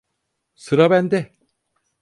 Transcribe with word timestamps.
Sıra 0.55 0.91
bende. 0.91 1.33